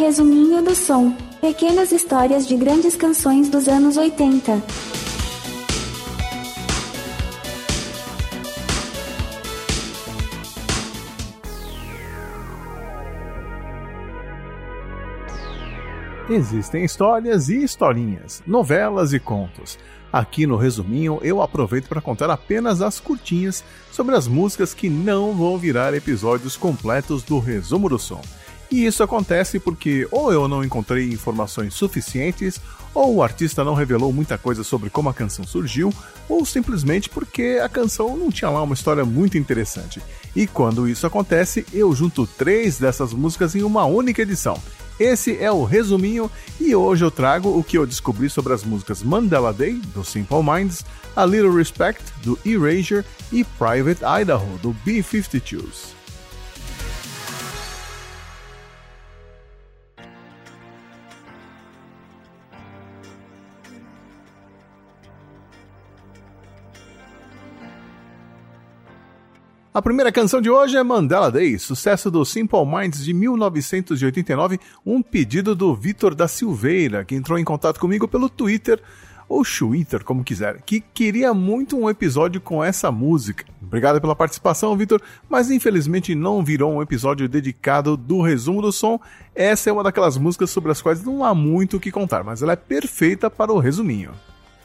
Resuminho 0.00 0.62
do 0.62 0.74
som. 0.74 1.14
Pequenas 1.42 1.92
histórias 1.92 2.48
de 2.48 2.56
grandes 2.56 2.96
canções 2.96 3.50
dos 3.50 3.68
anos 3.68 3.98
80. 3.98 4.62
Existem 16.30 16.82
histórias 16.82 17.50
e 17.50 17.62
historinhas, 17.62 18.42
novelas 18.46 19.12
e 19.12 19.20
contos. 19.20 19.78
Aqui 20.10 20.46
no 20.46 20.56
resuminho 20.56 21.18
eu 21.20 21.42
aproveito 21.42 21.88
para 21.90 22.00
contar 22.00 22.30
apenas 22.30 22.80
as 22.80 22.98
curtinhas 22.98 23.62
sobre 23.92 24.16
as 24.16 24.26
músicas 24.26 24.72
que 24.72 24.88
não 24.88 25.34
vão 25.34 25.58
virar 25.58 25.92
episódios 25.92 26.56
completos 26.56 27.22
do 27.22 27.38
resumo 27.38 27.86
do 27.86 27.98
som. 27.98 28.22
E 28.70 28.86
isso 28.86 29.02
acontece 29.02 29.58
porque 29.58 30.06
ou 30.10 30.32
eu 30.32 30.46
não 30.46 30.62
encontrei 30.62 31.08
informações 31.12 31.74
suficientes, 31.74 32.60
ou 32.94 33.16
o 33.16 33.22
artista 33.22 33.64
não 33.64 33.74
revelou 33.74 34.12
muita 34.12 34.38
coisa 34.38 34.62
sobre 34.62 34.90
como 34.90 35.08
a 35.08 35.14
canção 35.14 35.44
surgiu, 35.44 35.92
ou 36.28 36.44
simplesmente 36.44 37.08
porque 37.08 37.60
a 37.62 37.68
canção 37.68 38.16
não 38.16 38.30
tinha 38.30 38.50
lá 38.50 38.62
uma 38.62 38.74
história 38.74 39.04
muito 39.04 39.36
interessante. 39.36 40.00
E 40.34 40.46
quando 40.46 40.88
isso 40.88 41.06
acontece, 41.06 41.66
eu 41.72 41.92
junto 41.94 42.26
três 42.26 42.78
dessas 42.78 43.12
músicas 43.12 43.54
em 43.54 43.62
uma 43.62 43.84
única 43.84 44.22
edição. 44.22 44.60
Esse 45.00 45.36
é 45.42 45.50
o 45.50 45.64
resuminho 45.64 46.30
e 46.60 46.74
hoje 46.74 47.04
eu 47.04 47.10
trago 47.10 47.58
o 47.58 47.64
que 47.64 47.78
eu 47.78 47.86
descobri 47.86 48.28
sobre 48.28 48.52
as 48.52 48.62
músicas 48.62 49.02
Mandela 49.02 49.52
Day, 49.52 49.80
do 49.94 50.04
Simple 50.04 50.42
Minds, 50.42 50.84
A 51.16 51.24
Little 51.24 51.54
Respect, 51.54 52.04
do 52.22 52.38
Erasure 52.44 53.04
e 53.32 53.42
Private 53.42 54.02
Idaho, 54.04 54.58
do 54.58 54.76
B-52s. 54.84 55.99
A 69.80 69.82
primeira 69.82 70.12
canção 70.12 70.42
de 70.42 70.50
hoje 70.50 70.76
é 70.76 70.82
Mandela 70.82 71.30
Day, 71.30 71.58
sucesso 71.58 72.10
do 72.10 72.22
Simple 72.22 72.66
Minds 72.66 73.02
de 73.02 73.14
1989, 73.14 74.60
um 74.84 75.00
pedido 75.00 75.54
do 75.54 75.74
Vitor 75.74 76.14
da 76.14 76.28
Silveira, 76.28 77.02
que 77.02 77.14
entrou 77.14 77.38
em 77.38 77.44
contato 77.44 77.80
comigo 77.80 78.06
pelo 78.06 78.28
Twitter, 78.28 78.78
ou 79.26 79.42
Twitter, 79.42 80.04
como 80.04 80.22
quiser, 80.22 80.60
que 80.66 80.82
queria 80.82 81.32
muito 81.32 81.78
um 81.78 81.88
episódio 81.88 82.42
com 82.42 82.62
essa 82.62 82.92
música. 82.92 83.46
Obrigado 83.62 83.98
pela 84.02 84.14
participação, 84.14 84.76
Vitor, 84.76 85.00
mas 85.30 85.50
infelizmente 85.50 86.14
não 86.14 86.44
virou 86.44 86.74
um 86.74 86.82
episódio 86.82 87.26
dedicado 87.26 87.96
do 87.96 88.20
resumo 88.20 88.60
do 88.60 88.72
som. 88.72 89.00
Essa 89.34 89.70
é 89.70 89.72
uma 89.72 89.82
daquelas 89.82 90.18
músicas 90.18 90.50
sobre 90.50 90.70
as 90.70 90.82
quais 90.82 91.02
não 91.02 91.24
há 91.24 91.34
muito 91.34 91.78
o 91.78 91.80
que 91.80 91.90
contar, 91.90 92.22
mas 92.22 92.42
ela 92.42 92.52
é 92.52 92.56
perfeita 92.56 93.30
para 93.30 93.50
o 93.50 93.58
resuminho. 93.58 94.10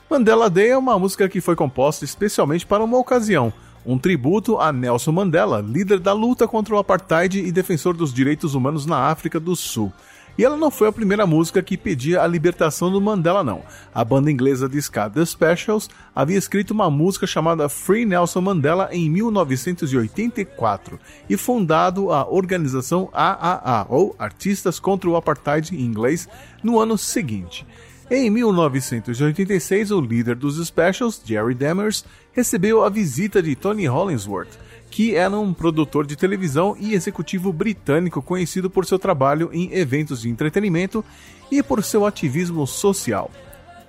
Mandela 0.10 0.50
Day 0.50 0.72
é 0.72 0.78
uma 0.78 1.00
música 1.00 1.30
que 1.30 1.40
foi 1.40 1.56
composta 1.56 2.04
especialmente 2.04 2.66
para 2.66 2.84
uma 2.84 2.98
ocasião 2.98 3.54
um 3.86 3.98
tributo 3.98 4.58
a 4.58 4.74
Nelson 4.74 5.12
Mandela, 5.12 5.62
líder 5.62 6.00
da 6.00 6.14
luta 6.14 6.48
contra 6.48 6.74
o 6.74 6.78
apartheid 6.78 7.40
e 7.40 7.52
defensor 7.52 7.96
dos 7.96 8.14
direitos 8.14 8.56
humanos 8.56 8.86
na 8.86 9.10
África 9.10 9.40
do 9.40 9.56
Sul. 9.56 9.94
E 10.38 10.44
ela 10.44 10.58
não 10.58 10.70
foi 10.70 10.90
a 10.90 10.92
primeira 10.92 11.26
música 11.26 11.64
que 11.64 11.78
pedia 11.78 12.22
a 12.22 12.28
libertação 12.28 12.92
do 12.92 13.00
Mandela, 13.00 13.42
não. 13.42 13.62
A 13.94 14.04
banda 14.04 14.30
inglesa 14.30 14.68
de 14.68 14.78
ska 14.80 15.10
The 15.10 15.24
Specials 15.24 15.90
havia 16.14 16.38
escrito 16.38 16.72
uma 16.72 16.90
música 16.90 17.26
chamada 17.26 17.70
Free 17.70 18.06
Nelson 18.06 18.42
Mandela 18.42 18.90
em 18.92 19.10
1984 19.10 21.00
e 21.30 21.38
fundado 21.38 22.12
a 22.12 22.28
organização 22.30 23.10
AAA, 23.14 23.86
ou 23.88 24.14
Artistas 24.20 24.78
contra 24.78 25.10
o 25.10 25.16
Apartheid 25.16 25.74
em 25.74 25.80
inglês, 25.80 26.28
no 26.62 26.80
ano 26.80 26.98
seguinte. 26.98 27.66
Em 28.10 28.30
1986, 28.30 29.90
o 29.90 30.00
líder 30.00 30.36
dos 30.36 30.64
Specials, 30.64 31.20
Jerry 31.26 31.56
Demers, 31.56 32.06
recebeu 32.34 32.84
a 32.84 32.90
visita 32.90 33.42
de 33.42 33.56
Tony 33.56 33.88
Hollingsworth, 33.88 34.60
que 34.92 35.16
era 35.16 35.36
um 35.36 35.52
produtor 35.52 36.06
de 36.06 36.16
televisão 36.16 36.78
e 36.80 36.94
executivo 36.94 37.52
britânico 37.52 38.22
conhecido 38.22 38.70
por 38.70 38.86
seu 38.86 39.00
trabalho 39.00 39.50
em 39.52 39.74
eventos 39.74 40.22
de 40.22 40.30
entretenimento 40.30 41.04
e 41.52 41.64
por 41.64 41.84
seu 41.84 42.06
ativismo 42.06 42.68
social. 42.68 43.32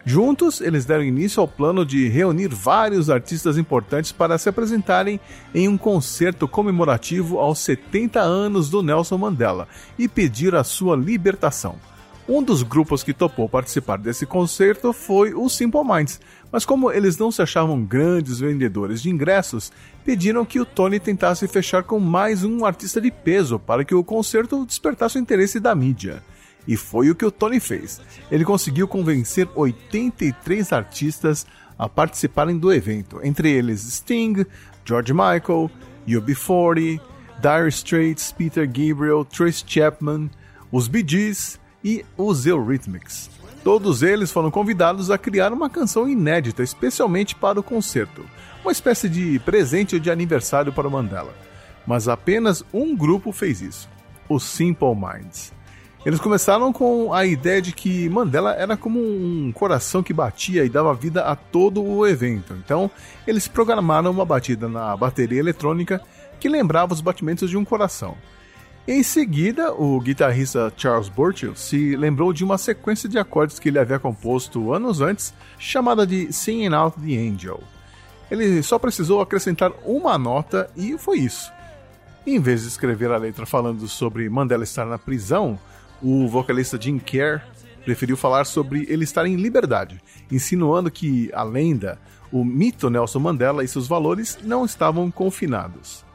Juntos, 0.02 0.62
eles 0.62 0.86
deram 0.86 1.04
início 1.04 1.42
ao 1.42 1.48
plano 1.48 1.84
de 1.84 2.08
reunir 2.08 2.48
vários 2.48 3.10
artistas 3.10 3.58
importantes 3.58 4.12
para 4.12 4.38
se 4.38 4.48
apresentarem 4.48 5.20
em 5.54 5.68
um 5.68 5.76
concerto 5.76 6.48
comemorativo 6.48 7.38
aos 7.38 7.58
70 7.58 8.18
anos 8.18 8.70
do 8.70 8.82
Nelson 8.82 9.18
Mandela 9.18 9.68
e 9.98 10.08
pedir 10.08 10.54
a 10.54 10.64
sua 10.64 10.96
libertação. 10.96 11.76
Um 12.28 12.42
dos 12.42 12.64
grupos 12.64 13.04
que 13.04 13.14
topou 13.14 13.48
participar 13.48 13.98
desse 13.98 14.26
concerto 14.26 14.92
foi 14.92 15.32
o 15.32 15.48
Simple 15.48 15.84
Minds, 15.84 16.20
mas 16.50 16.66
como 16.66 16.90
eles 16.90 17.16
não 17.16 17.30
se 17.30 17.40
achavam 17.40 17.84
grandes 17.84 18.40
vendedores 18.40 19.00
de 19.00 19.10
ingressos, 19.10 19.70
pediram 20.04 20.44
que 20.44 20.58
o 20.58 20.64
Tony 20.64 20.98
tentasse 20.98 21.46
fechar 21.46 21.84
com 21.84 22.00
mais 22.00 22.42
um 22.42 22.64
artista 22.64 23.00
de 23.00 23.12
peso 23.12 23.60
para 23.60 23.84
que 23.84 23.94
o 23.94 24.02
concerto 24.02 24.66
despertasse 24.66 25.16
o 25.16 25.20
interesse 25.20 25.60
da 25.60 25.72
mídia. 25.72 26.20
E 26.66 26.76
foi 26.76 27.10
o 27.10 27.14
que 27.14 27.24
o 27.24 27.30
Tony 27.30 27.60
fez. 27.60 28.00
Ele 28.28 28.44
conseguiu 28.44 28.88
convencer 28.88 29.48
83 29.54 30.72
artistas 30.72 31.46
a 31.78 31.88
participarem 31.88 32.58
do 32.58 32.72
evento, 32.72 33.20
entre 33.22 33.52
eles 33.52 33.82
Sting, 33.82 34.44
George 34.84 35.12
Michael, 35.12 35.70
UB40, 36.08 37.00
Dire 37.40 37.68
Straits, 37.68 38.32
Peter 38.32 38.66
Gabriel, 38.66 39.24
Trace 39.24 39.62
Chapman, 39.64 40.28
os 40.72 40.88
Bee 40.88 41.04
Gees 41.06 41.60
e 41.84 42.04
os 42.16 42.46
Eurythmics. 42.46 43.30
Todos 43.62 44.02
eles 44.02 44.30
foram 44.30 44.50
convidados 44.50 45.10
a 45.10 45.18
criar 45.18 45.52
uma 45.52 45.68
canção 45.68 46.08
inédita, 46.08 46.62
especialmente 46.62 47.34
para 47.34 47.58
o 47.58 47.62
concerto, 47.62 48.24
uma 48.62 48.70
espécie 48.70 49.08
de 49.08 49.38
presente 49.40 49.98
de 49.98 50.10
aniversário 50.10 50.72
para 50.72 50.86
o 50.86 50.90
Mandela. 50.90 51.34
Mas 51.86 52.08
apenas 52.08 52.64
um 52.72 52.96
grupo 52.96 53.32
fez 53.32 53.60
isso: 53.60 53.88
os 54.28 54.44
Simple 54.44 54.94
Minds. 54.94 55.52
Eles 56.04 56.20
começaram 56.20 56.72
com 56.72 57.12
a 57.12 57.26
ideia 57.26 57.60
de 57.60 57.72
que 57.72 58.08
Mandela 58.08 58.52
era 58.52 58.76
como 58.76 59.00
um 59.00 59.50
coração 59.52 60.04
que 60.04 60.12
batia 60.12 60.64
e 60.64 60.68
dava 60.68 60.94
vida 60.94 61.22
a 61.22 61.34
todo 61.34 61.82
o 61.82 62.06
evento. 62.06 62.54
Então, 62.64 62.88
eles 63.26 63.48
programaram 63.48 64.12
uma 64.12 64.24
batida 64.24 64.68
na 64.68 64.96
bateria 64.96 65.40
eletrônica 65.40 66.00
que 66.38 66.48
lembrava 66.48 66.94
os 66.94 67.00
batimentos 67.00 67.50
de 67.50 67.56
um 67.56 67.64
coração. 67.64 68.16
Em 68.88 69.02
seguida, 69.02 69.72
o 69.74 70.00
guitarrista 70.00 70.72
Charles 70.76 71.08
Burchill 71.08 71.56
se 71.56 71.96
lembrou 71.96 72.32
de 72.32 72.44
uma 72.44 72.56
sequência 72.56 73.08
de 73.08 73.18
acordes 73.18 73.58
que 73.58 73.68
ele 73.68 73.80
havia 73.80 73.98
composto 73.98 74.72
anos 74.72 75.00
antes, 75.00 75.34
chamada 75.58 76.06
de 76.06 76.32
Singing 76.32 76.72
Out 76.72 77.00
the 77.00 77.16
Angel. 77.16 77.60
Ele 78.30 78.62
só 78.62 78.78
precisou 78.78 79.20
acrescentar 79.20 79.72
uma 79.84 80.16
nota 80.16 80.70
e 80.76 80.96
foi 80.96 81.18
isso. 81.18 81.52
Em 82.24 82.38
vez 82.38 82.62
de 82.62 82.68
escrever 82.68 83.10
a 83.10 83.16
letra 83.16 83.44
falando 83.44 83.88
sobre 83.88 84.30
Mandela 84.30 84.62
estar 84.62 84.86
na 84.86 84.98
prisão, 84.98 85.58
o 86.00 86.28
vocalista 86.28 86.80
Jim 86.80 87.00
Kerr 87.00 87.42
preferiu 87.84 88.16
falar 88.16 88.44
sobre 88.44 88.86
ele 88.88 89.02
estar 89.02 89.26
em 89.26 89.34
liberdade, 89.34 90.00
insinuando 90.30 90.92
que 90.92 91.28
a 91.34 91.42
lenda, 91.42 91.98
o 92.30 92.44
mito 92.44 92.88
Nelson 92.88 93.18
Mandela 93.18 93.64
e 93.64 93.68
seus 93.68 93.88
valores 93.88 94.38
não 94.44 94.64
estavam 94.64 95.10
confinados 95.10 96.05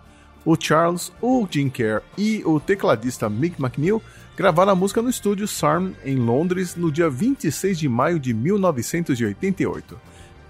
o 0.45 0.55
Charles, 0.59 1.11
o 1.21 1.47
Jim 1.49 1.69
Kerr 1.69 2.01
e 2.17 2.41
o 2.45 2.59
tecladista 2.59 3.29
Mick 3.29 3.61
McNeil 3.61 4.01
gravaram 4.35 4.71
a 4.71 4.75
música 4.75 5.01
no 5.01 5.09
estúdio 5.09 5.47
SARM 5.47 5.93
em 6.03 6.15
Londres 6.15 6.75
no 6.75 6.91
dia 6.91 7.09
26 7.09 7.77
de 7.77 7.89
maio 7.89 8.19
de 8.19 8.33
1988. 8.33 9.99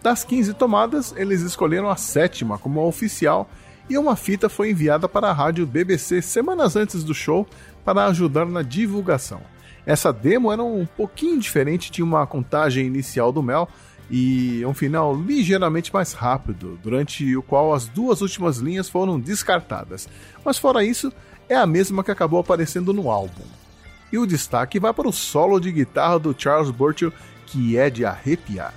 Das 0.02 0.24
15 0.24 0.54
tomadas, 0.54 1.14
eles 1.16 1.42
escolheram 1.42 1.90
a 1.90 1.96
sétima 1.96 2.58
como 2.58 2.80
a 2.80 2.86
oficial 2.86 3.50
e 3.90 3.98
uma 3.98 4.16
fita 4.16 4.48
foi 4.48 4.72
enviada 4.72 5.08
para 5.10 5.30
a 5.30 5.34
rádio 5.34 5.68
BBC 5.68 6.22
semanas 6.22 6.76
antes 6.76 7.04
do 7.04 7.14
show 7.14 7.46
para 7.84 8.06
ajudar 8.06 8.46
na 8.46 8.62
divulgação. 8.62 9.42
Essa 9.86 10.14
demo 10.14 10.52
era 10.52 10.64
um 10.64 10.86
pouquinho 10.86 11.40
diferente, 11.40 11.92
tinha 11.92 12.06
uma 12.06 12.26
contagem 12.26 12.86
inicial 12.86 13.32
do 13.32 13.42
Mel, 13.42 13.68
e 14.12 14.62
um 14.66 14.74
final 14.74 15.16
ligeiramente 15.16 15.94
mais 15.94 16.12
rápido, 16.12 16.78
durante 16.84 17.34
o 17.38 17.42
qual 17.42 17.74
as 17.74 17.88
duas 17.88 18.20
últimas 18.20 18.58
linhas 18.58 18.90
foram 18.90 19.18
descartadas. 19.18 20.10
Mas 20.44 20.58
fora 20.58 20.84
isso, 20.84 21.14
é 21.48 21.56
a 21.56 21.66
mesma 21.66 22.04
que 22.04 22.12
acabou 22.12 22.42
aparecendo 22.42 22.92
no 22.92 23.10
álbum. 23.10 23.46
E 24.12 24.18
o 24.18 24.28
destaque 24.28 24.82
vai 24.82 24.94
para 24.94 25.08
o 25.08 25.14
solo 25.14 25.62
de 25.62 25.72
guitarra 25.72 26.20
do 26.20 26.36
Charles 26.38 26.70
Burchill, 26.70 27.14
que 27.46 27.78
é 27.78 27.90
de 27.90 28.04
arrepiar. 28.04 28.74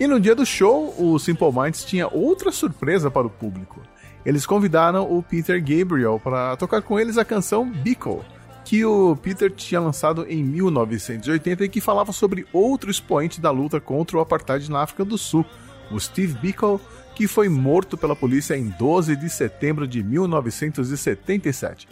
E 0.00 0.06
no 0.06 0.18
dia 0.18 0.34
do 0.34 0.46
show, 0.46 0.94
o 0.98 1.18
Simple 1.18 1.52
Minds 1.52 1.84
tinha 1.84 2.08
outra 2.08 2.50
surpresa 2.50 3.10
para 3.10 3.26
o 3.26 3.30
público. 3.30 3.82
Eles 4.24 4.46
convidaram 4.46 5.04
o 5.04 5.22
Peter 5.22 5.60
Gabriel 5.60 6.18
para 6.18 6.56
tocar 6.56 6.80
com 6.80 6.98
eles 6.98 7.18
a 7.18 7.24
canção 7.24 7.68
Bickle, 7.68 8.22
que 8.64 8.84
o 8.84 9.16
Peter 9.16 9.50
tinha 9.50 9.80
lançado 9.80 10.24
em 10.28 10.42
1980 10.42 11.64
e 11.64 11.68
que 11.68 11.80
falava 11.80 12.12
sobre 12.12 12.46
outro 12.52 12.90
expoente 12.90 13.40
da 13.40 13.50
luta 13.50 13.80
contra 13.80 14.16
o 14.16 14.20
apartheid 14.20 14.70
na 14.70 14.82
África 14.82 15.04
do 15.04 15.18
Sul, 15.18 15.44
o 15.90 15.98
Steve 15.98 16.38
Biko, 16.38 16.80
que 17.14 17.26
foi 17.26 17.48
morto 17.48 17.96
pela 17.96 18.16
polícia 18.16 18.56
em 18.56 18.68
12 18.68 19.16
de 19.16 19.28
setembro 19.28 19.86
de 19.86 20.02
1977. 20.02 21.88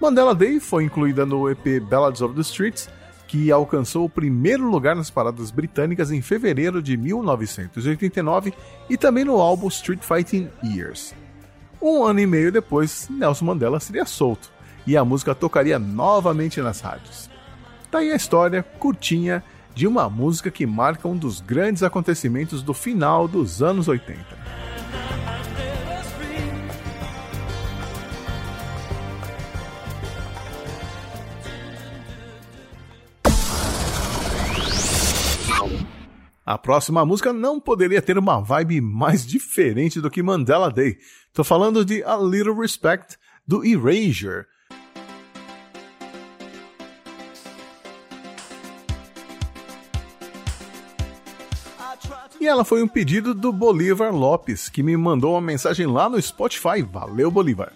Mandela 0.00 0.34
Day 0.34 0.60
foi 0.60 0.84
incluída 0.84 1.26
no 1.26 1.50
EP 1.50 1.80
Ballads 1.82 2.22
of 2.22 2.34
the 2.34 2.40
Streets, 2.40 2.88
que 3.26 3.50
alcançou 3.50 4.04
o 4.04 4.10
primeiro 4.10 4.68
lugar 4.70 4.94
nas 4.94 5.10
paradas 5.10 5.50
britânicas 5.50 6.10
em 6.10 6.22
fevereiro 6.22 6.80
de 6.80 6.96
1989 6.96 8.54
e 8.88 8.96
também 8.96 9.24
no 9.24 9.40
álbum 9.40 9.68
Street 9.68 10.00
Fighting 10.02 10.48
Years. 10.62 11.14
Um 11.82 12.04
ano 12.04 12.20
e 12.20 12.26
meio 12.26 12.52
depois, 12.52 13.08
Nelson 13.10 13.44
Mandela 13.46 13.80
seria 13.80 14.06
solto 14.06 14.53
e 14.86 14.96
a 14.96 15.04
música 15.04 15.34
tocaria 15.34 15.78
novamente 15.78 16.60
nas 16.60 16.80
rádios. 16.80 17.30
Tá 17.90 17.98
aí 17.98 18.10
a 18.10 18.16
história 18.16 18.62
curtinha 18.62 19.42
de 19.74 19.86
uma 19.86 20.08
música 20.08 20.50
que 20.50 20.66
marca 20.66 21.08
um 21.08 21.16
dos 21.16 21.40
grandes 21.40 21.82
acontecimentos 21.82 22.62
do 22.62 22.72
final 22.72 23.26
dos 23.26 23.62
anos 23.62 23.88
80. 23.88 24.44
A 36.46 36.58
próxima 36.58 37.06
música 37.06 37.32
não 37.32 37.58
poderia 37.58 38.02
ter 38.02 38.18
uma 38.18 38.38
vibe 38.38 38.80
mais 38.80 39.26
diferente 39.26 39.98
do 40.00 40.10
que 40.10 40.22
Mandela 40.22 40.70
Day. 40.70 40.98
Tô 41.32 41.42
falando 41.42 41.84
de 41.84 42.04
A 42.04 42.16
Little 42.16 42.54
Respect 42.54 43.16
do 43.46 43.64
Erasure. 43.64 44.44
E 52.44 52.46
ela 52.46 52.62
foi 52.62 52.82
um 52.82 52.86
pedido 52.86 53.32
do 53.32 53.50
Bolívar 53.50 54.14
Lopes, 54.14 54.68
que 54.68 54.82
me 54.82 54.94
mandou 54.98 55.32
uma 55.32 55.40
mensagem 55.40 55.86
lá 55.86 56.10
no 56.10 56.20
Spotify. 56.20 56.82
Valeu, 56.82 57.30
Bolívar! 57.30 57.72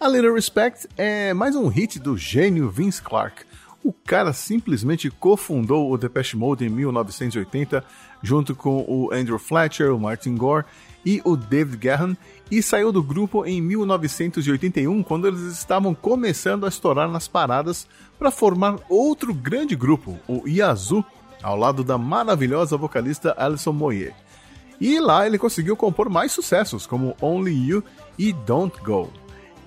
A 0.00 0.08
Little 0.08 0.34
Respect 0.34 0.88
é 0.96 1.32
mais 1.32 1.54
um 1.54 1.68
hit 1.68 2.00
do 2.00 2.18
gênio 2.18 2.68
Vince 2.68 3.00
Clarke. 3.00 3.44
O 3.84 3.92
cara 3.92 4.32
simplesmente 4.32 5.08
cofundou 5.10 5.92
o 5.92 5.96
Depeche 5.96 6.36
Mode 6.36 6.66
em 6.66 6.70
1980, 6.70 7.84
junto 8.20 8.56
com 8.56 8.84
o 8.88 9.10
Andrew 9.12 9.38
Fletcher, 9.38 9.94
o 9.94 10.00
Martin 10.00 10.34
Gore 10.34 10.64
e 11.06 11.22
o 11.24 11.36
David 11.36 11.76
Gahan, 11.76 12.16
e 12.50 12.60
saiu 12.64 12.90
do 12.90 13.00
grupo 13.00 13.46
em 13.46 13.62
1981, 13.62 15.04
quando 15.04 15.28
eles 15.28 15.42
estavam 15.42 15.94
começando 15.94 16.66
a 16.66 16.68
estourar 16.68 17.08
nas 17.08 17.28
paradas 17.28 17.86
para 18.18 18.32
formar 18.32 18.76
outro 18.88 19.32
grande 19.32 19.76
grupo, 19.76 20.18
o 20.26 20.48
Yazoo, 20.48 21.04
ao 21.44 21.56
lado 21.56 21.84
da 21.84 21.98
maravilhosa 21.98 22.76
vocalista 22.76 23.34
Alison 23.36 23.72
Moyer. 23.72 24.14
E 24.80 24.98
lá 24.98 25.26
ele 25.26 25.38
conseguiu 25.38 25.76
compor 25.76 26.08
mais 26.08 26.32
sucessos, 26.32 26.86
como 26.86 27.14
Only 27.20 27.68
You 27.68 27.84
e 28.18 28.32
Don't 28.32 28.76
Go. 28.82 29.12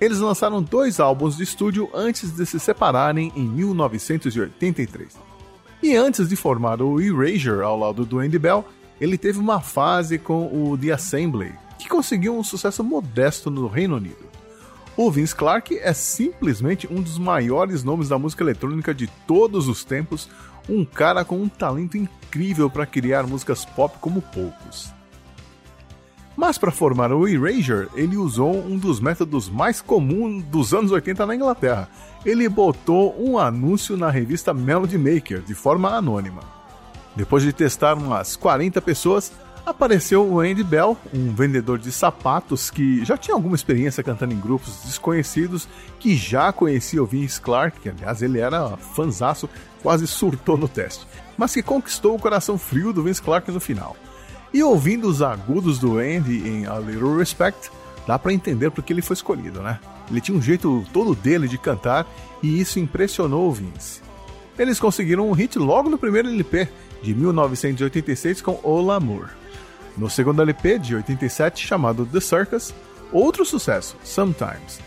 Eles 0.02 0.20
lançaram 0.20 0.62
dois 0.62 1.00
álbuns 1.00 1.38
de 1.38 1.44
estúdio 1.44 1.90
antes 1.94 2.32
de 2.32 2.46
se 2.46 2.60
separarem 2.60 3.32
em 3.36 3.48
1983. 3.48 5.18
E 5.82 5.96
antes 5.96 6.28
de 6.28 6.36
formar 6.36 6.82
o 6.82 7.00
Erasure 7.00 7.62
ao 7.62 7.78
lado 7.78 8.06
do 8.06 8.20
Andy 8.20 8.40
Bell, 8.40 8.66
ele 9.00 9.18
teve 9.18 9.38
uma 9.38 9.62
fase 9.62 10.18
com 10.18 10.48
o 10.48 10.76
The 10.78 10.92
Assembly, 10.92 11.54
que 11.78 11.88
conseguiu 11.88 12.36
um 12.36 12.44
sucesso 12.44 12.84
modesto 12.84 13.52
no 13.52 13.68
Reino 13.68 13.98
Unido. 13.98 14.28
O 14.96 15.12
Vince 15.12 15.36
Clarke 15.36 15.78
é 15.78 15.94
simplesmente 15.94 16.92
um 16.92 17.04
dos 17.04 17.20
maiores 17.20 17.84
nomes 17.84 18.10
da 18.10 18.18
música 18.18 18.44
eletrônica 18.44 18.96
de 18.96 19.06
todos 19.28 19.68
os 19.68 19.84
tempos, 19.84 20.28
um 20.70 20.84
cara 20.86 21.24
com 21.24 21.38
um 21.42 21.50
talento 21.50 21.98
incrível 21.98 22.70
para 22.70 22.86
criar 22.86 23.24
músicas 23.26 23.66
pop 23.66 23.98
como 24.00 24.22
poucos. 24.22 24.94
Mas 26.36 26.58
para 26.58 26.72
formar 26.72 27.12
o 27.12 27.28
Erasure, 27.28 27.90
ele 27.96 28.16
usou 28.16 28.56
um 28.56 28.78
dos 28.78 29.00
métodos 29.00 29.50
mais 29.50 29.82
comuns 29.82 30.44
dos 30.44 30.72
anos 30.72 30.92
80 30.92 31.26
na 31.26 31.36
Inglaterra. 31.36 31.90
Ele 32.24 32.48
botou 32.48 33.16
um 33.20 33.40
anúncio 33.40 33.98
na 33.98 34.12
revista 34.12 34.54
Melody 34.54 35.00
Maker 35.00 35.42
de 35.42 35.56
forma 35.56 35.90
anônima. 35.90 36.42
Depois 37.16 37.42
de 37.42 37.52
testar 37.52 37.96
umas 37.98 38.36
40 38.36 38.80
pessoas, 38.84 39.32
apareceu 39.70 40.26
o 40.26 40.40
Andy 40.40 40.64
Bell, 40.64 40.98
um 41.14 41.34
vendedor 41.34 41.78
de 41.78 41.92
sapatos 41.92 42.70
que 42.70 43.04
já 43.04 43.18
tinha 43.18 43.36
alguma 43.36 43.56
experiência 43.56 44.02
cantando 44.02 44.34
em 44.34 44.40
grupos 44.40 44.84
desconhecidos, 44.86 45.68
que 46.00 46.16
já 46.16 46.52
conhecia 46.54 47.04
o 47.04 47.06
Vince 47.06 47.40
Clark, 47.40 47.80
que 47.82 47.90
aliás 47.90 48.22
ele 48.22 48.40
era 48.40 48.78
fanzaço, 48.78 49.50
quase 49.84 50.08
surtou 50.08 50.58
no 50.58 50.68
teste, 50.68 51.06
mas 51.38 51.54
que 51.54 51.62
conquistou 51.62 52.16
o 52.16 52.20
coração 52.20 52.58
frio 52.58 52.94
do 52.94 53.04
Vince 53.04 53.22
Clark 53.22 53.52
no 53.52 53.60
final. 53.60 53.96
E 54.54 54.64
ouvindo 54.64 55.08
os 55.08 55.22
agudos 55.22 55.78
do 55.80 55.98
Andy 55.98 56.48
em 56.48 56.66
A 56.66 56.80
Little 56.80 57.18
Respect, 57.18 57.70
dá 58.08 58.18
para 58.18 58.34
entender 58.34 58.72
porque 58.72 58.94
ele 58.94 59.02
foi 59.02 59.16
escolhido, 59.16 59.62
né? 59.62 59.80
Ele 60.10 60.22
tinha 60.22 60.38
um 60.38 60.42
jeito 60.42 60.86
todo 60.94 61.14
dele 61.14 61.48
de 61.48 61.58
cantar 61.58 62.08
e 62.42 62.60
isso 62.60 62.80
impressionou 62.80 63.50
o 63.50 63.52
Vince. 63.52 64.02
Eles 64.58 64.80
conseguiram 64.80 65.30
um 65.30 65.34
hit 65.34 65.60
logo 65.60 65.90
no 65.90 65.98
primeiro 65.98 66.30
LP, 66.30 66.70
de 67.04 67.14
1986, 67.14 68.42
com 68.42 68.60
O 68.64 68.82
L'amour. 68.82 69.30
No 69.98 70.10
segundo 70.10 70.44
LP, 70.44 70.78
de 70.78 70.96
87, 70.96 71.66
chamado 71.66 72.06
The 72.06 72.20
Circus, 72.20 72.74
outro 73.12 73.44
sucesso, 73.44 73.98
Sometimes. 74.04 74.80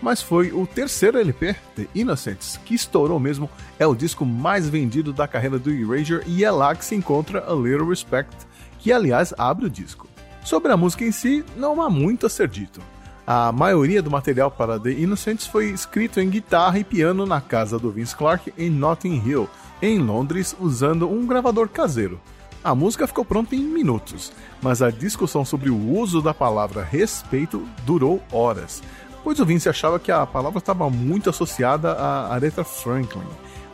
Mas 0.00 0.22
foi 0.22 0.52
o 0.52 0.66
terceiro 0.66 1.18
LP, 1.18 1.54
The 1.74 1.86
Innocents, 1.94 2.58
que 2.64 2.74
estourou 2.74 3.18
mesmo, 3.18 3.50
é 3.78 3.86
o 3.86 3.94
disco 3.94 4.24
mais 4.24 4.68
vendido 4.68 5.12
da 5.12 5.28
carreira 5.28 5.58
do 5.58 5.70
Erasure 5.70 6.24
e 6.26 6.44
é 6.44 6.50
lá 6.50 6.74
que 6.74 6.84
se 6.84 6.94
encontra 6.94 7.40
A 7.40 7.54
Little 7.54 7.88
Respect, 7.88 8.34
que 8.78 8.92
aliás 8.92 9.34
abre 9.36 9.66
o 9.66 9.70
disco. 9.70 10.08
Sobre 10.42 10.72
a 10.72 10.76
música 10.76 11.04
em 11.04 11.12
si, 11.12 11.44
não 11.56 11.82
há 11.82 11.90
muito 11.90 12.24
a 12.24 12.30
ser 12.30 12.48
dito. 12.48 12.80
A 13.26 13.50
maioria 13.50 14.00
do 14.00 14.10
material 14.10 14.50
para 14.50 14.78
The 14.78 14.92
Innocents 14.92 15.46
foi 15.46 15.70
escrito 15.70 16.20
em 16.20 16.30
guitarra 16.30 16.78
e 16.78 16.84
piano 16.84 17.26
na 17.26 17.40
casa 17.40 17.78
do 17.78 17.90
Vince 17.90 18.14
Clarke 18.14 18.54
em 18.56 18.70
Notting 18.70 19.22
Hill, 19.26 19.50
em 19.82 19.98
Londres, 19.98 20.56
usando 20.60 21.10
um 21.10 21.26
gravador 21.26 21.68
caseiro. 21.68 22.20
A 22.66 22.74
música 22.74 23.06
ficou 23.06 23.24
pronta 23.24 23.54
em 23.54 23.60
minutos, 23.60 24.32
mas 24.60 24.82
a 24.82 24.90
discussão 24.90 25.44
sobre 25.44 25.70
o 25.70 25.92
uso 25.96 26.20
da 26.20 26.34
palavra 26.34 26.82
respeito 26.82 27.62
durou 27.84 28.20
horas, 28.32 28.82
pois 29.22 29.38
o 29.38 29.46
Vince 29.46 29.68
achava 29.68 30.00
que 30.00 30.10
a 30.10 30.26
palavra 30.26 30.58
estava 30.58 30.90
muito 30.90 31.30
associada 31.30 31.92
a 31.92 32.34
Aretha 32.34 32.64
Franklin. 32.64 33.22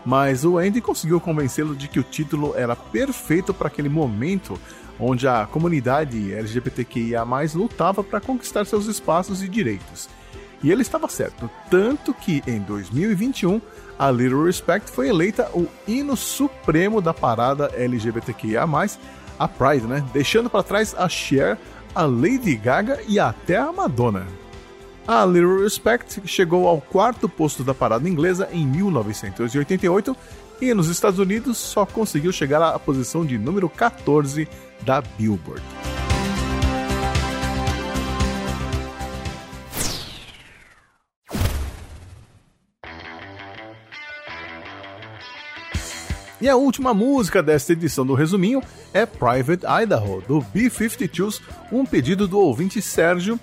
Mas 0.04 0.44
o 0.44 0.58
Andy 0.58 0.82
conseguiu 0.82 1.18
convencê-lo 1.22 1.74
de 1.74 1.88
que 1.88 2.00
o 2.00 2.02
título 2.02 2.52
era 2.54 2.76
perfeito 2.76 3.54
para 3.54 3.68
aquele 3.68 3.88
momento 3.88 4.60
onde 5.00 5.26
a 5.26 5.46
comunidade 5.46 6.30
LGBTQIA 6.30 7.24
lutava 7.54 8.04
para 8.04 8.20
conquistar 8.20 8.66
seus 8.66 8.84
espaços 8.84 9.42
e 9.42 9.48
direitos. 9.48 10.06
E 10.62 10.70
ele 10.70 10.82
estava 10.82 11.08
certo, 11.08 11.50
tanto 11.70 12.12
que 12.12 12.42
em 12.46 12.60
2021 12.60 13.58
a 14.02 14.10
Little 14.10 14.42
Respect 14.42 14.90
foi 14.90 15.10
eleita 15.10 15.48
o 15.54 15.68
hino 15.86 16.16
supremo 16.16 17.00
da 17.00 17.14
parada 17.14 17.70
LGBTQIA+, 17.76 18.66
a 19.38 19.46
Pride, 19.46 19.86
né? 19.86 20.04
Deixando 20.12 20.50
para 20.50 20.64
trás 20.64 20.92
a 20.98 21.08
Cher, 21.08 21.56
a 21.94 22.02
Lady 22.02 22.56
Gaga 22.56 23.00
e 23.06 23.20
até 23.20 23.56
a 23.56 23.72
Madonna. 23.72 24.26
A 25.06 25.24
Little 25.24 25.62
Respect 25.62 26.20
chegou 26.26 26.66
ao 26.66 26.80
quarto 26.80 27.28
posto 27.28 27.62
da 27.62 27.72
parada 27.72 28.08
inglesa 28.08 28.48
em 28.50 28.66
1988 28.66 30.16
e 30.60 30.74
nos 30.74 30.88
Estados 30.88 31.20
Unidos 31.20 31.58
só 31.58 31.86
conseguiu 31.86 32.32
chegar 32.32 32.60
à 32.60 32.76
posição 32.80 33.24
de 33.24 33.38
número 33.38 33.68
14 33.68 34.48
da 34.80 35.00
Billboard. 35.00 35.62
E 46.42 46.48
a 46.48 46.56
última 46.56 46.92
música 46.92 47.40
desta 47.40 47.72
edição 47.72 48.04
do 48.04 48.14
Resuminho 48.14 48.60
é 48.92 49.06
Private 49.06 49.64
Idaho, 49.64 50.24
do 50.26 50.40
B-52s, 50.40 51.40
um 51.70 51.86
pedido 51.86 52.26
do 52.26 52.36
ouvinte 52.36 52.82
Sérgio, 52.82 53.38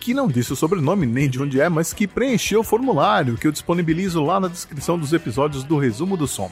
que 0.00 0.12
não 0.12 0.26
disse 0.26 0.52
o 0.52 0.56
sobrenome 0.56 1.06
nem 1.06 1.30
de 1.30 1.40
onde 1.40 1.60
é, 1.60 1.68
mas 1.68 1.92
que 1.92 2.08
preencheu 2.08 2.58
o 2.58 2.64
formulário 2.64 3.36
que 3.36 3.46
eu 3.46 3.52
disponibilizo 3.52 4.20
lá 4.24 4.40
na 4.40 4.48
descrição 4.48 4.98
dos 4.98 5.12
episódios 5.12 5.62
do 5.62 5.78
Resumo 5.78 6.16
do 6.16 6.26
Som. 6.26 6.50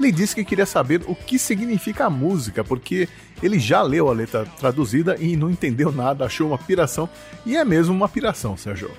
Ele 0.00 0.10
disse 0.10 0.34
que 0.34 0.44
queria 0.44 0.66
saber 0.66 1.02
o 1.06 1.14
que 1.14 1.38
significa 1.38 2.06
a 2.06 2.10
música, 2.10 2.64
porque 2.64 3.08
ele 3.40 3.60
já 3.60 3.82
leu 3.82 4.08
a 4.08 4.12
letra 4.12 4.44
traduzida 4.58 5.16
e 5.16 5.36
não 5.36 5.48
entendeu 5.48 5.92
nada, 5.92 6.24
achou 6.24 6.48
uma 6.48 6.58
piração, 6.58 7.08
e 7.46 7.56
é 7.56 7.64
mesmo 7.64 7.94
uma 7.94 8.08
piração, 8.08 8.56
Sérgio. 8.56 8.90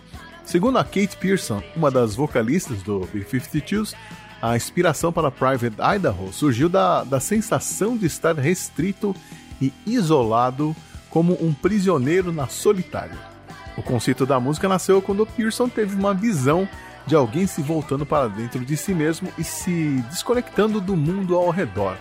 Segundo 0.46 0.78
a 0.78 0.84
Kate 0.86 1.18
Pearson, 1.20 1.62
uma 1.76 1.92
das 1.92 2.16
vocalistas 2.16 2.82
do 2.84 3.02
B-52s, 3.14 3.94
a 4.42 4.56
inspiração 4.56 5.14
para 5.14 5.30
Private 5.30 5.76
Idaho 5.96 6.34
surgiu 6.34 6.68
da, 6.68 7.04
da 7.04 7.20
sensação 7.20 7.96
de 7.96 8.08
estar 8.08 8.36
restrito 8.36 9.16
e 9.62 9.72
isolado 9.86 10.76
como 11.10 11.38
um 11.46 11.54
prisioneiro 11.54 12.32
na 12.32 12.48
solitária. 12.48 13.18
O 13.78 13.84
conceito 13.84 14.26
da 14.26 14.40
música 14.40 14.68
nasceu 14.68 15.02
quando 15.02 15.26
Pearson 15.26 15.70
teve 15.70 15.96
uma 15.96 16.14
visão 16.14 16.68
de 17.06 17.16
alguém 17.16 17.46
se 17.46 17.62
voltando 17.62 18.06
para 18.06 18.28
dentro 18.28 18.66
de 18.66 18.76
si 18.76 18.94
mesmo 18.94 19.32
e 19.38 19.44
se 19.44 20.04
desconectando 20.10 20.82
do 20.82 20.96
mundo 20.96 21.36
ao 21.36 21.50
redor. 21.50 21.96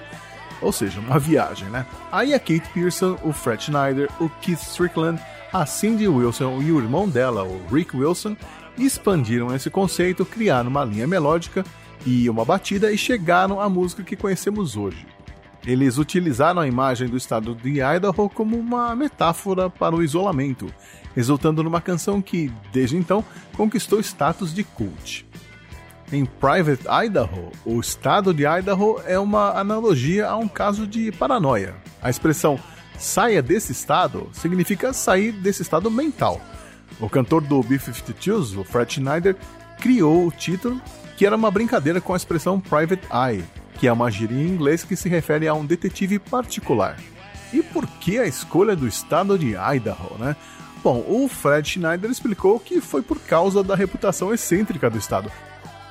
ou 0.62 0.73
seja, 0.73 1.00
uma 1.00 1.18
viagem, 1.18 1.68
né? 1.70 1.87
Aí 2.12 2.35
a 2.35 2.38
Kate 2.38 2.68
Pearson, 2.75 3.18
o 3.23 3.32
Fred 3.32 3.62
Schneider, 3.62 4.11
o 4.20 4.28
Keith 4.28 4.61
Strickland, 4.61 5.20
a 5.52 5.64
Cindy 5.64 6.06
Wilson 6.06 6.61
e 6.61 6.70
o 6.70 6.78
irmão 6.78 7.09
dela, 7.09 7.44
o 7.44 7.66
Rick 7.73 7.97
Wilson, 7.97 8.37
expandiram 8.76 9.54
esse 9.54 9.70
conceito, 9.70 10.25
criaram 10.25 10.68
uma 10.68 10.85
linha 10.85 11.06
melódica 11.06 11.64
e 12.07 12.28
uma 12.28 12.45
batida 12.45 12.92
e 12.92 12.99
chegaram 12.99 13.61
à 13.61 13.69
música 13.69 14.02
que 14.02 14.16
conhecemos 14.16 14.76
hoje. 14.76 15.07
Eles 15.66 15.99
utilizaram 15.99 16.62
a 16.62 16.66
imagem 16.66 17.09
do 17.09 17.16
estado 17.16 17.54
de 17.54 17.80
Idaho 17.83 18.30
como 18.30 18.57
uma 18.57 18.97
metáfora 18.97 19.69
para 19.69 19.95
o 19.95 20.02
isolamento, 20.02 20.73
resultando 21.14 21.62
numa 21.62 21.80
canção 21.80 22.23
que, 22.23 22.50
desde 22.73 22.97
então, 22.97 23.25
conquistou 23.54 24.00
status 24.00 24.54
de 24.54 24.64
cult. 24.64 25.26
Em 26.12 26.25
Private 26.25 26.85
Idaho, 27.04 27.52
o 27.64 27.78
estado 27.78 28.33
de 28.33 28.45
Idaho 28.45 29.00
é 29.04 29.19
uma 29.19 29.59
analogia 29.59 30.28
a 30.28 30.37
um 30.37 30.49
caso 30.49 30.87
de 30.87 31.12
paranoia. 31.12 31.75
A 32.02 32.09
expressão 32.09 32.59
saia 32.99 33.42
desse 33.42 33.73
estado 33.73 34.28
significa 34.33 34.92
sair 34.92 35.33
desse 35.33 35.62
estado 35.62 35.90
mental. 35.90 36.40
O 36.99 37.09
cantor 37.09 37.42
do 37.42 37.62
B-52s, 37.62 38.59
o 38.59 38.64
Fred 38.64 38.95
Schneider, 38.95 39.37
criou 39.80 40.26
o 40.26 40.30
título, 40.30 40.80
que 41.16 41.26
era 41.26 41.34
uma 41.34 41.50
brincadeira 41.50 42.00
com 42.00 42.12
a 42.12 42.16
expressão 42.16 42.60
Private 42.60 43.02
Eye, 43.10 43.44
que 43.78 43.88
é 43.88 43.92
uma 43.92 44.10
gíria 44.10 44.37
em 44.37 44.46
inglês 44.46 44.84
que 44.84 44.94
se 44.94 45.08
refere 45.08 45.49
a 45.49 45.54
um 45.54 45.64
detetive 45.64 46.18
particular. 46.18 46.96
E 47.52 47.62
por 47.62 47.87
que 47.87 48.18
a 48.18 48.26
escolha 48.26 48.76
do 48.76 48.87
estado 48.87 49.38
de 49.38 49.54
Idaho, 49.56 50.18
né? 50.18 50.37
Bom, 50.84 51.04
o 51.08 51.28
Fred 51.28 51.68
Schneider 51.68 52.10
explicou 52.10 52.60
que 52.60 52.80
foi 52.80 53.02
por 53.02 53.18
causa 53.18 53.62
da 53.62 53.75
reputação 53.75 54.32
excêntrica 54.32 54.88
do 54.88 54.99
estado. 54.99 55.30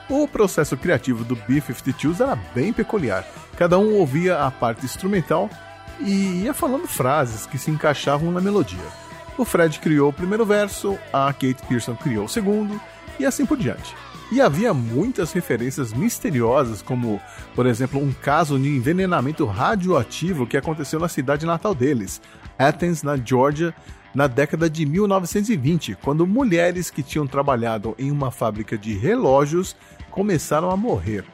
O 0.09 0.27
processo 0.27 0.75
criativo 0.77 1.23
do 1.23 1.35
B-52s 1.35 2.21
era 2.21 2.35
bem 2.55 2.73
peculiar. 2.73 3.27
Cada 3.57 3.77
um 3.77 3.95
ouvia 3.95 4.43
a 4.43 4.49
parte 4.49 4.85
instrumental 4.85 5.49
e 5.99 6.43
ia 6.43 6.53
falando 6.53 6.87
frases 6.87 7.45
que 7.45 7.57
se 7.57 7.69
encaixavam 7.69 8.31
na 8.31 8.41
melodia. 8.41 8.79
O 9.37 9.45
Fred 9.45 9.79
criou 9.79 10.09
o 10.09 10.13
primeiro 10.13 10.45
verso, 10.45 10.97
a 11.13 11.31
Kate 11.31 11.65
Pearson 11.67 11.95
criou 11.95 12.25
o 12.25 12.29
segundo, 12.29 12.79
e 13.19 13.25
assim 13.25 13.45
por 13.45 13.57
diante. 13.57 13.95
E 14.31 14.39
havia 14.39 14.73
muitas 14.73 15.31
referências 15.31 15.91
misteriosas, 15.91 16.83
como, 16.83 17.19
por 17.55 17.65
exemplo, 17.65 17.99
um 17.99 18.11
caso 18.11 18.59
de 18.59 18.69
envenenamento 18.69 19.45
radioativo 19.45 20.45
que 20.45 20.55
aconteceu 20.55 20.99
na 20.99 21.07
cidade 21.07 21.45
natal 21.47 21.73
deles, 21.73 22.21
Athens, 22.57 23.01
na 23.01 23.17
Georgia, 23.17 23.73
na 24.13 24.27
década 24.27 24.69
de 24.69 24.85
1920, 24.85 25.95
quando 26.01 26.27
mulheres 26.27 26.91
que 26.91 27.01
tinham 27.01 27.25
trabalhado 27.25 27.95
em 27.97 28.11
uma 28.11 28.31
fábrica 28.31 28.77
de 28.77 28.93
relógios 28.93 29.75
começaram 30.11 30.69
a 30.69 30.77
morrer. 30.77 31.25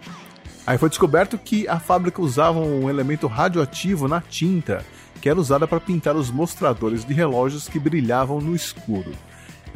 Aí 0.65 0.77
foi 0.77 0.89
descoberto 0.89 1.37
que 1.37 1.67
a 1.67 1.79
fábrica 1.79 2.21
usava 2.21 2.59
um 2.59 2.89
elemento 2.89 3.27
radioativo 3.27 4.07
na 4.07 4.19
tinta, 4.19 4.85
que 5.21 5.29
era 5.29 5.39
usada 5.39 5.67
para 5.67 5.79
pintar 5.79 6.15
os 6.15 6.31
mostradores 6.31 7.05
de 7.05 7.13
relógios 7.13 7.67
que 7.67 7.79
brilhavam 7.79 8.41
no 8.41 8.55
escuro. 8.55 9.11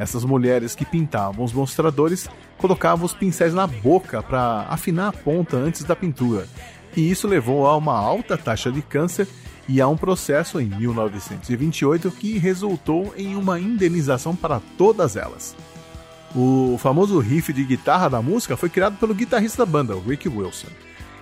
Essas 0.00 0.24
mulheres 0.24 0.74
que 0.74 0.86
pintavam 0.86 1.44
os 1.44 1.52
mostradores 1.52 2.26
colocavam 2.56 3.04
os 3.04 3.12
pincéis 3.12 3.52
na 3.52 3.66
boca 3.66 4.22
para 4.22 4.64
afinar 4.70 5.08
a 5.08 5.12
ponta 5.12 5.58
antes 5.58 5.84
da 5.84 5.94
pintura, 5.94 6.48
e 6.96 7.10
isso 7.10 7.28
levou 7.28 7.66
a 7.66 7.76
uma 7.76 7.98
alta 7.98 8.38
taxa 8.38 8.72
de 8.72 8.80
câncer 8.80 9.28
e 9.68 9.78
a 9.78 9.86
um 9.86 9.98
processo 9.98 10.58
em 10.58 10.64
1928 10.64 12.10
que 12.12 12.38
resultou 12.38 13.12
em 13.14 13.36
uma 13.36 13.60
indenização 13.60 14.34
para 14.34 14.62
todas 14.78 15.16
elas. 15.16 15.54
O 16.34 16.78
famoso 16.78 17.18
riff 17.18 17.52
de 17.52 17.62
guitarra 17.62 18.08
da 18.08 18.22
música 18.22 18.56
foi 18.56 18.70
criado 18.70 18.96
pelo 18.96 19.14
guitarrista 19.14 19.66
da 19.66 19.70
banda, 19.70 19.94
Rick 19.94 20.30
Wilson. 20.30 20.68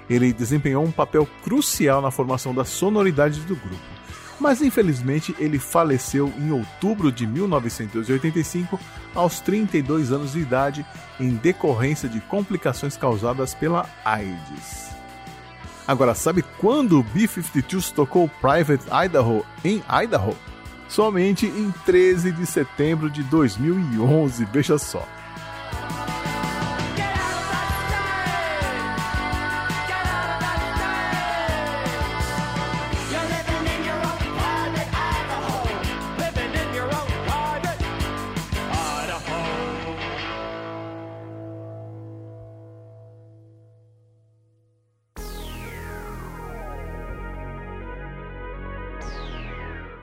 Ele 0.09 0.33
desempenhou 0.33 0.85
um 0.85 0.93
papel 0.93 1.27
crucial 1.43 2.01
na 2.01 2.13
formação 2.13 2.55
da 2.55 2.65
sonoridade 2.65 3.41
do 3.41 3.57
grupo 3.57 3.98
mas 4.41 4.63
infelizmente 4.63 5.35
ele 5.39 5.59
faleceu 5.59 6.33
em 6.39 6.51
outubro 6.51 7.11
de 7.11 7.27
1985, 7.27 8.79
aos 9.15 9.41
32 9.41 10.13
anos 10.13 10.33
de 10.33 10.41
idade, 10.41 10.87
em 11.19 11.31
decorrência 11.31 12.09
de 12.09 12.21
complicações 12.21 12.97
causadas 12.97 13.55
pela 13.55 13.89
AIDS. 14.05 14.89
Agora, 15.87 16.15
sabe 16.15 16.45
quando 16.59 17.01
o 17.01 17.03
B-52s 17.03 17.93
tocou 17.93 18.29
Private 18.41 18.85
Idaho 19.07 19.45
em 19.65 19.83
Idaho? 20.03 20.37
Somente 20.87 21.47
em 21.47 21.71
13 21.85 22.33
de 22.33 22.47
setembro 22.47 23.11
de 23.11 23.23
2011, 23.23 24.45
veja 24.47 24.79
só. 24.79 25.07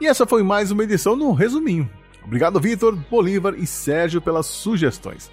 E 0.05 0.07
essa 0.07 0.27
foi 0.27 0.43
mais 0.43 0.69
uma 0.69 0.83
edição 0.83 1.15
no 1.15 1.31
Resuminho. 1.31 1.89
Obrigado, 2.23 2.59
Vitor, 2.59 2.95
Bolívar 3.09 3.55
e 3.57 3.65
Sérgio, 3.65 4.21
pelas 4.21 4.45
sugestões. 4.45 5.31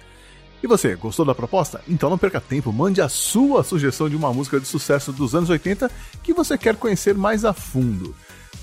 E 0.63 0.65
você, 0.65 0.95
gostou 0.95 1.23
da 1.23 1.35
proposta? 1.35 1.79
Então 1.87 2.09
não 2.09 2.17
perca 2.17 2.41
tempo, 2.41 2.73
mande 2.73 2.99
a 2.99 3.07
sua 3.07 3.63
sugestão 3.63 4.09
de 4.09 4.15
uma 4.15 4.33
música 4.33 4.59
de 4.59 4.65
sucesso 4.65 5.11
dos 5.11 5.35
anos 5.35 5.51
80 5.51 5.91
que 6.23 6.33
você 6.33 6.57
quer 6.57 6.75
conhecer 6.75 7.13
mais 7.13 7.45
a 7.45 7.53
fundo. 7.53 8.15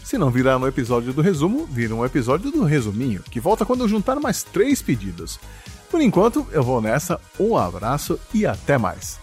Se 0.02 0.18
não 0.18 0.32
virar 0.32 0.58
no 0.58 0.66
episódio 0.66 1.12
do 1.12 1.22
resumo, 1.22 1.64
vira 1.64 1.94
um 1.94 2.04
episódio 2.04 2.50
do 2.50 2.64
resuminho, 2.64 3.22
que 3.30 3.38
volta 3.38 3.64
quando 3.64 3.82
eu 3.82 3.88
juntar 3.88 4.18
mais 4.18 4.42
três 4.42 4.82
pedidos. 4.82 5.38
Por 5.88 6.00
enquanto, 6.00 6.44
eu 6.50 6.64
vou 6.64 6.80
nessa, 6.80 7.20
um 7.38 7.56
abraço 7.56 8.18
e 8.34 8.44
até 8.44 8.76
mais. 8.76 9.20